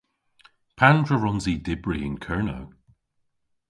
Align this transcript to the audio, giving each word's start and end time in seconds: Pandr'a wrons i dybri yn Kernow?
Pandr'a 0.77 1.15
wrons 1.19 1.45
i 1.51 1.55
dybri 1.65 1.99
yn 2.07 2.15
Kernow? 2.25 2.65